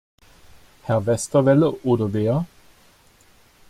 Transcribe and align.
Herr 0.85 1.05
Westerwelle 1.05 1.73
oder 1.83 2.11
wer? 2.11 2.47